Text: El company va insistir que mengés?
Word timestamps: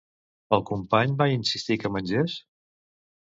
El 0.55 0.63
company 0.69 1.13
va 1.19 1.27
insistir 1.33 1.77
que 1.83 1.91
mengés? 1.97 2.39